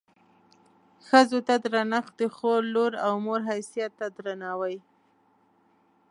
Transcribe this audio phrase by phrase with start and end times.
[1.07, 4.77] ښځو ته درنښت د خور، لور او مور حیثیت ته درناوی.